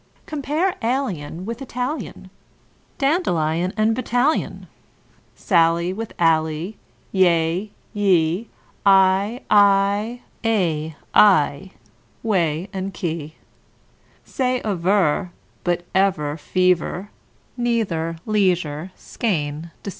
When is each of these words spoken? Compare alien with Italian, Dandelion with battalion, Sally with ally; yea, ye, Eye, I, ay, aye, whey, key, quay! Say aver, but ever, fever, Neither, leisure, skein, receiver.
Compare 0.25 0.77
alien 0.81 1.45
with 1.45 1.61
Italian, 1.61 2.31
Dandelion 2.97 3.71
with 3.77 3.93
battalion, 3.93 4.65
Sally 5.35 5.93
with 5.93 6.11
ally; 6.17 6.71
yea, 7.11 7.71
ye, 7.93 8.49
Eye, 8.83 9.41
I, 9.51 10.21
ay, 10.43 10.95
aye, 11.13 11.69
whey, 12.23 12.67
key, 12.73 12.89
quay! 12.95 13.35
Say 14.25 14.59
aver, 14.65 15.31
but 15.63 15.85
ever, 15.93 16.35
fever, 16.35 17.11
Neither, 17.55 18.15
leisure, 18.25 18.91
skein, 18.95 19.69
receiver. 19.85 19.89